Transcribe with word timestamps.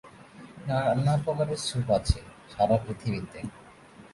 নানা 0.67 1.13
প্রকারের 1.23 1.59
স্যুপ 1.65 1.87
আছে 1.97 2.19
সারা 2.51 2.75
পৃথিবীতে। 2.85 3.39